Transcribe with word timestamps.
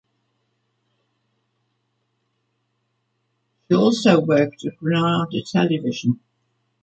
She 3.69 3.75
also 3.77 4.19
worked 4.25 4.65
at 4.65 4.77
Granada 4.77 5.43
Television. 5.43 6.19